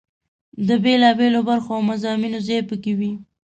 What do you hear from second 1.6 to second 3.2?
او مضامینو ځای په کې وي.